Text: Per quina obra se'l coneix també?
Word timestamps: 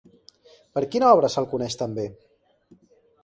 Per 0.77 0.81
quina 0.95 1.11
obra 1.17 1.29
se'l 1.35 1.47
coneix 1.53 1.77
també? 1.81 2.05